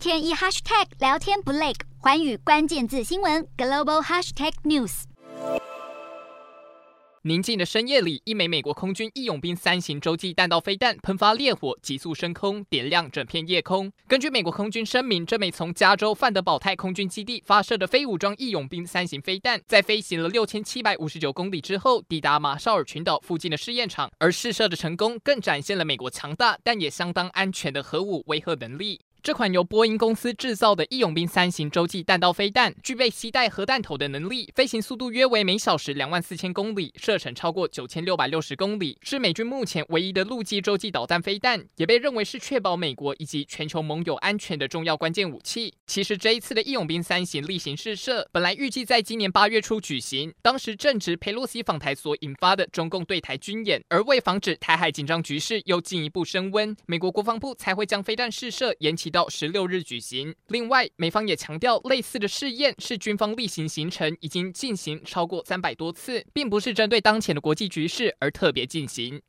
[0.00, 5.02] 天一 hashtag 聊天不累，环宇关键字新闻 global hashtag news。
[7.20, 13.92] 宁静的深夜里，一枚美国空军义勇兵三型洲际弹道飞弹喷发烈火，急速升空，点亮整片夜空。
[14.08, 24.10] 根据美国空军声明，这枚从加州范德堡太空军基地发射的非武装义勇兵三型飞弹，在飞行了六千七百五十九公里之后，抵达马绍尔群岛附近的试验场。
[24.16, 28.98] 而试射的成功，更展现了美国强大但也相当安全的核武威慑能力。
[29.22, 45.74] 这款由波音公司制造的义勇兵三型洲际弹道飞弹，具备携带核弹头的能力，飞行速度约为每小时两万四千公里，射程超过九千六百六十公里，是美军目前唯一的陆基洲际导弹飞弹，也被认为是确保美国以及全球盟友安全的重要关键武器。
[45.86, 60.34] 其实这一次的义勇兵三型例行试射，本来预计在今年八月初举行，当时正值佩洛西访台所引发的中共对台军演，而为防止台海紧张局势又进一步升温，美国国防部才会将飞弹试射延期到十六日举行。
[60.48, 69.20] 另外，美方也强调，类似的试验是军方例行行程，已经进行超过三百多次，并不是针对当前的国际局势而特别进行。